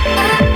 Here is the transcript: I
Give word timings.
I 0.00 0.47